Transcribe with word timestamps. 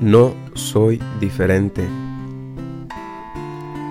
No 0.00 0.34
soy 0.54 0.98
diferente. 1.20 1.86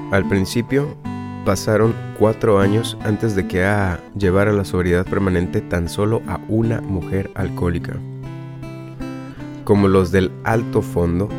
Al 0.09 0.28
principio 0.28 0.97
pasaron 1.46 1.93
cuatro 2.18 2.57
años 2.57 2.97
antes 3.04 3.36
de 3.36 3.47
que 3.47 3.63
A 3.63 4.00
llevara 4.18 4.52
la 4.52 4.66
sobriedad 4.66 5.05
permanente 5.05 5.61
tan 5.61 5.88
solo 5.88 6.23
a 6.27 6.39
una 6.48 6.82
mujer 6.82 7.30
alcohólica. 7.36 7.93
Como 9.66 9.88
los 9.88 10.11
del 10.11 10.32
alto 10.45 10.82
fondo, 10.82 11.30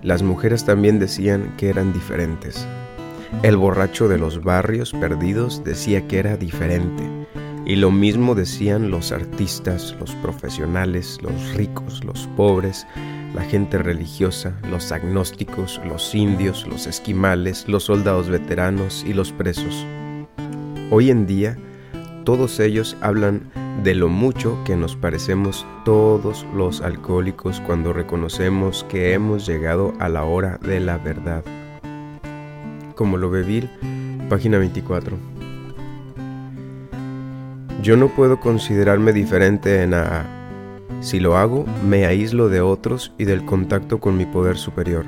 las 0.00 0.22
mujeres 0.22 0.64
también 0.64 1.00
decían 1.00 1.52
que 1.56 1.68
eran 1.68 1.92
diferentes. 1.92 2.68
El 3.42 3.56
borracho 3.56 4.06
de 4.06 4.18
los 4.18 4.44
barrios 4.44 4.92
perdidos 4.92 5.64
decía 5.64 6.06
que 6.06 6.20
era 6.20 6.36
diferente. 6.36 7.02
Y 7.66 7.74
lo 7.74 7.90
mismo 7.90 8.36
decían 8.36 8.92
los 8.92 9.10
artistas, 9.10 9.96
los 9.98 10.14
profesionales, 10.16 11.18
los 11.20 11.54
ricos, 11.54 12.04
los 12.04 12.28
pobres, 12.36 12.86
la 13.34 13.42
gente 13.42 13.78
religiosa, 13.78 14.54
los 14.70 14.92
agnósticos, 14.92 15.80
los 15.84 16.14
indios, 16.14 16.66
los 16.68 16.86
esquimales, 16.86 17.68
los 17.68 17.84
soldados 17.84 18.28
veteranos 18.28 19.04
y 19.06 19.12
los 19.12 19.32
presos. 19.32 19.84
Hoy 20.90 21.10
en 21.10 21.26
día, 21.26 21.58
todos 22.24 22.60
ellos 22.60 22.96
hablan 23.00 23.50
de 23.82 23.94
lo 23.96 24.08
mucho 24.08 24.56
que 24.64 24.76
nos 24.76 24.94
parecemos 24.94 25.66
todos 25.84 26.46
los 26.54 26.80
alcohólicos 26.80 27.60
cuando 27.60 27.92
reconocemos 27.92 28.86
que 28.88 29.12
hemos 29.12 29.46
llegado 29.46 29.92
a 29.98 30.08
la 30.08 30.22
hora 30.22 30.58
de 30.62 30.78
la 30.78 30.96
verdad. 30.98 31.44
Como 32.94 33.16
lo 33.16 33.30
ve 33.30 33.68
página 34.28 34.58
24. 34.58 35.18
Yo 37.82 37.96
no 37.96 38.08
puedo 38.08 38.38
considerarme 38.38 39.12
diferente 39.12 39.82
en 39.82 39.92
AA 39.92 40.43
si 41.00 41.20
lo 41.20 41.36
hago, 41.36 41.66
me 41.86 42.06
aíslo 42.06 42.48
de 42.48 42.60
otros 42.60 43.12
y 43.18 43.24
del 43.24 43.44
contacto 43.44 44.00
con 44.00 44.16
mi 44.16 44.26
poder 44.26 44.56
superior. 44.56 45.04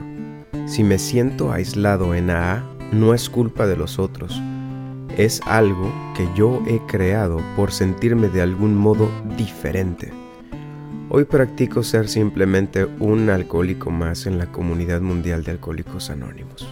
Si 0.66 0.84
me 0.84 0.98
siento 0.98 1.52
aislado 1.52 2.14
en 2.14 2.30
AA, 2.30 2.64
no 2.92 3.14
es 3.14 3.30
culpa 3.30 3.66
de 3.66 3.77
los 3.77 3.98
otros. 3.98 4.41
Es 5.16 5.41
algo 5.47 5.91
que 6.14 6.28
yo 6.36 6.62
he 6.66 6.80
creado 6.86 7.41
por 7.56 7.72
sentirme 7.72 8.28
de 8.28 8.42
algún 8.42 8.77
modo 8.77 9.08
diferente. 9.36 10.12
Hoy 11.08 11.24
practico 11.24 11.82
ser 11.82 12.08
simplemente 12.08 12.84
un 12.84 13.30
alcohólico 13.30 13.91
más 13.91 14.27
en 14.27 14.38
la 14.38 14.52
comunidad 14.52 15.00
mundial 15.00 15.44
de 15.44 15.52
alcohólicos 15.52 16.10
anónimos. 16.10 16.66